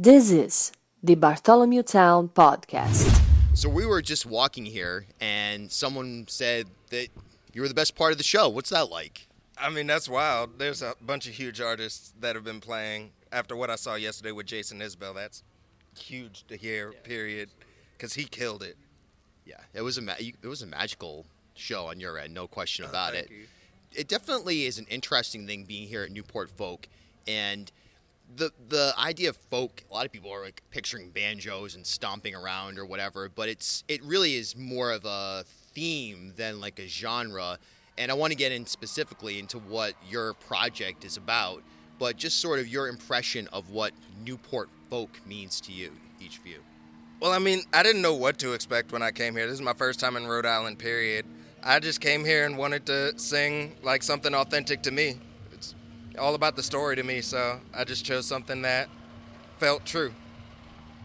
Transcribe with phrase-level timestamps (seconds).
[0.00, 0.70] This is
[1.02, 3.20] the Bartholomew Town Podcast.
[3.54, 7.08] So we were just walking here, and someone said that
[7.52, 8.48] you were the best part of the show.
[8.48, 9.26] What's that like?
[9.60, 10.60] I mean, that's wild.
[10.60, 13.10] There's a bunch of huge artists that have been playing.
[13.32, 15.42] After what I saw yesterday with Jason Isbell, that's
[15.98, 16.92] huge to hear.
[17.02, 17.50] Period,
[17.96, 18.76] because he killed it.
[19.44, 22.84] Yeah, it was a ma- it was a magical show on your end, no question
[22.84, 23.32] oh, about thank it.
[23.32, 23.46] you.
[23.96, 26.86] It definitely is an interesting thing being here at Newport Folk,
[27.26, 27.72] and
[28.36, 29.82] the the idea of folk.
[29.90, 33.84] A lot of people are like picturing banjos and stomping around or whatever, but it's
[33.88, 37.58] it really is more of a theme than like a genre.
[37.96, 41.62] And I want to get in specifically into what your project is about,
[41.98, 43.92] but just sort of your impression of what
[44.24, 46.60] Newport Folk means to you, each of you.
[47.20, 49.46] Well, I mean, I didn't know what to expect when I came here.
[49.46, 51.26] This is my first time in Rhode Island, period.
[51.62, 55.16] I just came here and wanted to sing like something authentic to me.
[56.18, 58.88] All about the story to me, so I just chose something that
[59.58, 60.12] felt true.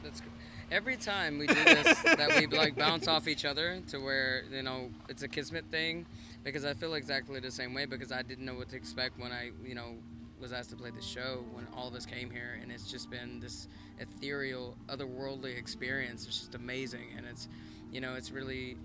[0.04, 0.31] That's good.
[0.71, 4.63] Every time we do this, that we like bounce off each other to where you
[4.63, 6.05] know it's a kismet thing,
[6.43, 9.32] because I feel exactly the same way because I didn't know what to expect when
[9.32, 9.96] I you know
[10.40, 13.10] was asked to play the show when all of us came here, and it's just
[13.10, 13.68] been this
[13.99, 16.26] ethereal, otherworldly experience.
[16.27, 17.48] It's just amazing, and it's
[17.91, 18.77] you know it's really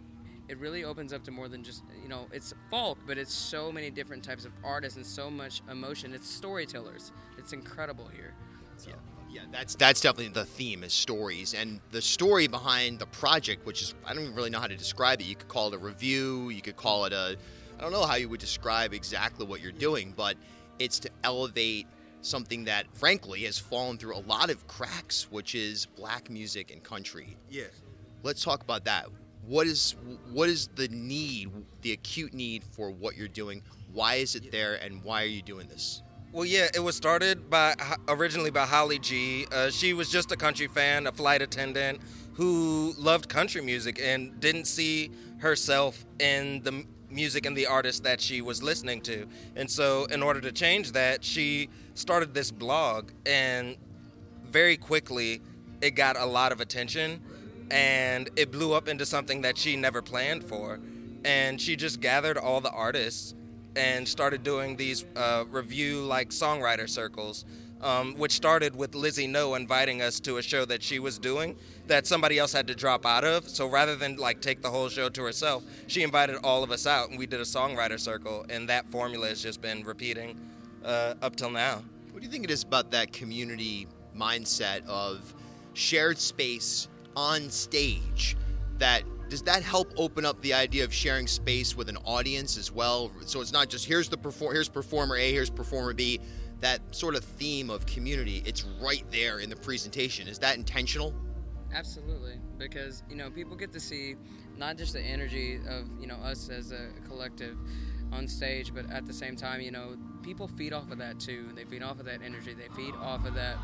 [0.48, 3.70] it really opens up to more than just you know it's folk but it's so
[3.70, 8.34] many different types of artists and so much emotion it's storytellers it's incredible here
[8.86, 8.94] Yeah,
[9.30, 13.82] yeah, that's that's definitely the theme is stories, and the story behind the project, which
[13.82, 15.24] is I don't even really know how to describe it.
[15.24, 17.36] You could call it a revue, you could call it a,
[17.78, 20.36] I don't know how you would describe exactly what you're doing, but
[20.78, 21.86] it's to elevate
[22.22, 26.82] something that frankly has fallen through a lot of cracks, which is black music and
[26.82, 27.36] country.
[27.50, 27.70] Yes.
[28.22, 29.08] Let's talk about that.
[29.48, 29.96] What is
[30.30, 33.62] what is the need, the acute need for what you're doing?
[33.94, 36.02] Why is it there, and why are you doing this?
[36.32, 37.74] Well, yeah, it was started by
[38.08, 39.46] originally by Holly G.
[39.50, 42.00] Uh, she was just a country fan, a flight attendant
[42.34, 48.20] who loved country music and didn't see herself in the music and the artists that
[48.20, 49.26] she was listening to.
[49.56, 53.78] And so, in order to change that, she started this blog, and
[54.42, 55.40] very quickly,
[55.80, 57.22] it got a lot of attention,
[57.70, 60.80] and it blew up into something that she never planned for.
[61.24, 63.34] And she just gathered all the artists
[63.76, 67.44] and started doing these uh, review like songwriter circles,
[67.80, 71.56] um, which started with Lizzie No inviting us to a show that she was doing
[71.86, 73.48] that somebody else had to drop out of.
[73.48, 76.86] So rather than like take the whole show to herself, she invited all of us
[76.86, 80.38] out and we did a songwriter circle, and that formula has just been repeating
[80.84, 81.82] uh, up till now.
[82.10, 83.86] What do you think it is about that community
[84.16, 85.34] mindset of
[85.74, 88.36] shared space on stage
[88.78, 92.70] that does that help open up the idea of sharing space with an audience as
[92.70, 96.20] well so it's not just here's the perform here's performer A here's performer B
[96.60, 101.12] that sort of theme of community it's right there in the presentation is that intentional
[101.74, 104.16] Absolutely, because you know people get to see
[104.56, 107.58] not just the energy of you know us as a collective
[108.10, 111.50] on stage, but at the same time, you know, people feed off of that too.
[111.54, 112.54] They feed off of that energy.
[112.54, 113.56] They feed off of that.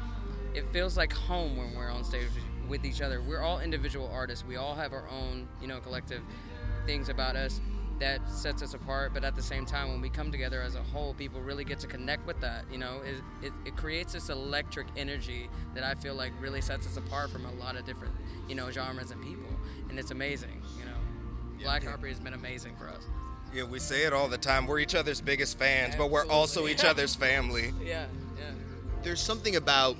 [0.52, 2.28] It feels like home when we're on stage
[2.68, 3.20] with each other.
[3.20, 4.44] We're all individual artists.
[4.44, 6.22] We all have our own you know collective
[6.86, 7.60] things about us
[8.00, 9.14] that sets us apart.
[9.14, 11.78] But at the same time, when we come together as a whole, people really get
[11.80, 12.64] to connect with that.
[12.70, 16.86] You know, it, it, it creates this electric energy that I feel like really sets
[16.86, 18.14] us apart from a lot of different,
[18.48, 19.48] you know, genres and people.
[19.88, 20.62] And it's amazing.
[20.78, 20.98] You know,
[21.62, 23.04] Black Opry has been amazing for us.
[23.52, 24.66] Yeah, we say it all the time.
[24.66, 26.72] We're each other's biggest fans, but we're also Absolutely.
[26.72, 27.72] each other's family.
[27.84, 28.50] Yeah, yeah.
[29.04, 29.96] there's something about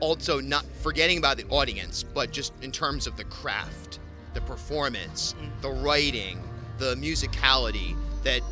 [0.00, 4.00] also not forgetting about the audience, but just in terms of the craft,
[4.34, 5.62] the performance, mm.
[5.62, 6.42] the writing,
[6.78, 8.42] the musicality, that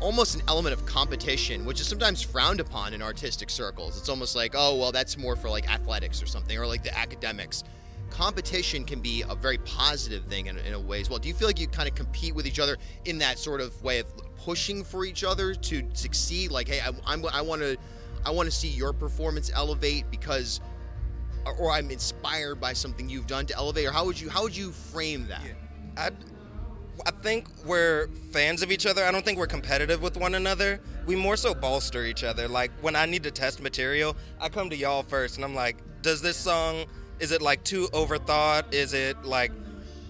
[0.00, 3.98] almost an element of competition, which is sometimes frowned upon in artistic circles.
[3.98, 6.96] It's almost like, oh, well, that's more for like athletics or something, or like the
[6.96, 7.64] academics.
[8.10, 11.18] Competition can be a very positive thing in, in a way as well.
[11.18, 13.82] Do you feel like you kind of compete with each other in that sort of
[13.82, 16.50] way of pushing for each other to succeed?
[16.50, 17.76] Like, hey, I, I'm, I want to,
[18.24, 20.60] I want to see your performance elevate because,
[21.58, 23.86] or I'm inspired by something you've done to elevate.
[23.86, 25.42] Or how would you, how would you frame that?
[25.96, 26.10] I,
[27.04, 29.04] I think we're fans of each other.
[29.04, 30.80] I don't think we're competitive with one another.
[31.06, 32.48] We more so bolster each other.
[32.48, 35.76] Like when I need to test material, I come to y'all first and I'm like,
[36.02, 36.86] does this song,
[37.20, 38.72] is it like too overthought?
[38.72, 39.52] Is it like,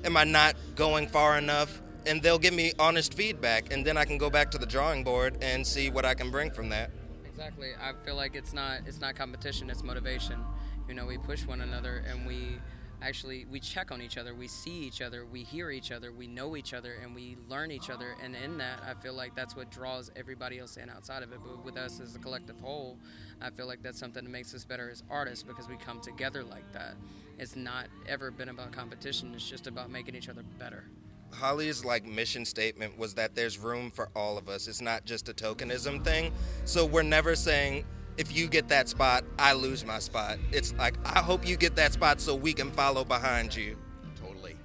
[0.05, 1.81] am I not going far enough?
[2.07, 5.03] And they'll give me honest feedback and then I can go back to the drawing
[5.03, 6.91] board and see what I can bring from that.
[7.37, 7.73] Exactly.
[7.79, 9.69] I feel like it's not it's not competition.
[9.69, 10.43] It's motivation.
[10.89, 12.59] You know, we push one another and we
[13.03, 16.27] actually we check on each other, we see each other, we hear each other, we
[16.27, 18.17] know each other, and we learn each other.
[18.25, 21.41] And in that, I feel like that's what draws everybody else in outside of it.
[21.45, 22.97] But with us as a collective whole,
[23.43, 26.43] I feel like that's something that makes us better as artists because we come together
[26.43, 26.95] like that.
[27.39, 29.35] It's not ever been about competition.
[29.35, 30.85] It's just about making each other better.
[31.33, 34.69] Holly's like mission statement was that there's room for all of us.
[34.69, 36.33] It's not just a tokenism thing.
[36.65, 37.85] So we're never saying
[38.17, 40.39] if you get that spot, I lose my spot.
[40.53, 43.77] It's like I hope you get that spot so we can follow behind you.
[44.21, 44.57] Totally.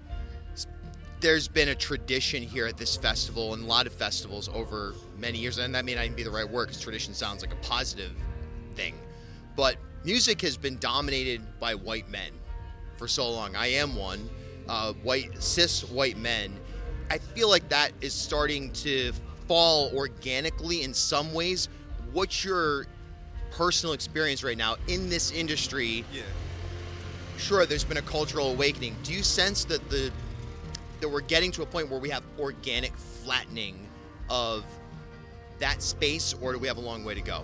[1.19, 5.37] There's been a tradition here at this festival and a lot of festivals over many
[5.37, 7.57] years, and that may not even be the right word because tradition sounds like a
[7.57, 8.11] positive
[8.75, 8.95] thing.
[9.55, 12.31] But music has been dominated by white men
[12.97, 13.55] for so long.
[13.55, 14.29] I am one.
[14.67, 16.53] Uh, white cis white men.
[17.09, 19.11] I feel like that is starting to
[19.47, 21.67] fall organically in some ways.
[22.13, 22.87] What's your
[23.51, 26.05] personal experience right now in this industry?
[26.13, 26.21] Yeah.
[27.37, 28.95] Sure, there's been a cultural awakening.
[29.03, 30.11] Do you sense that the
[31.01, 33.87] that we're getting to a point where we have organic flattening
[34.29, 34.63] of
[35.59, 37.43] that space, or do we have a long way to go?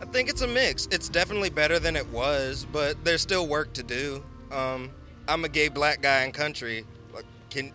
[0.00, 0.86] I think it's a mix.
[0.90, 4.24] It's definitely better than it was, but there's still work to do.
[4.50, 4.90] Um,
[5.28, 6.84] I'm a gay black guy in country.
[7.12, 7.72] Like, can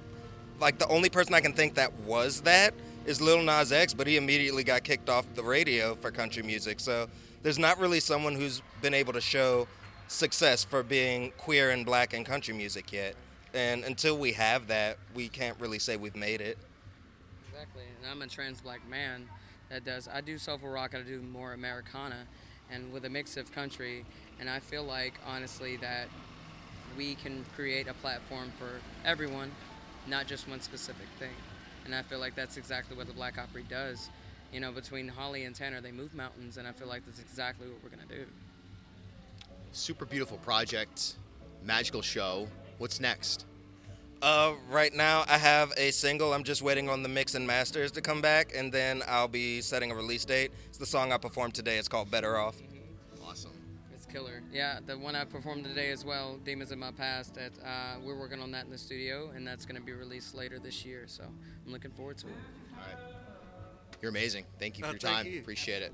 [0.60, 2.74] like the only person I can think that was that
[3.06, 6.80] is Lil Nas X, but he immediately got kicked off the radio for country music.
[6.80, 7.08] So
[7.44, 9.68] there's not really someone who's been able to show
[10.08, 13.16] success for being queer and black in country music yet.
[13.54, 16.58] And until we have that, we can't really say we've made it.
[17.50, 17.84] Exactly.
[18.02, 19.28] And I'm a trans black man
[19.70, 22.28] that does, I do soulful rock, I do more Americana,
[22.72, 24.06] and with a mix of country.
[24.40, 26.10] And I feel like, honestly, that
[26.98, 28.70] we can create a platform for
[29.06, 29.52] everyone,
[30.08, 31.36] not just one specific thing.
[31.86, 34.10] And I feel like that's exactly what the Black Opry does.
[34.52, 37.68] You know, between Holly and Tanner, they move mountains, and I feel like that's exactly
[37.68, 38.26] what we're going to do.
[39.72, 41.16] Super beautiful project,
[41.64, 42.48] magical show.
[42.78, 43.46] What's next?
[44.22, 46.34] Uh, right now, I have a single.
[46.34, 49.62] I'm just waiting on the mix and masters to come back, and then I'll be
[49.62, 50.52] setting a release date.
[50.68, 51.78] It's the song I performed today.
[51.78, 52.56] It's called Better Off.
[54.16, 54.28] Awesome.
[54.28, 54.44] It's killer.
[54.52, 57.36] Yeah, the one I performed today as well, Demons of My Past.
[57.36, 60.36] That uh, we're working on that in the studio, and that's going to be released
[60.36, 61.04] later this year.
[61.08, 62.34] So I'm looking forward to it.
[62.74, 63.16] All right.
[64.02, 64.46] You're amazing.
[64.60, 65.26] Thank you for your time.
[65.26, 65.40] you.
[65.40, 65.94] Appreciate it.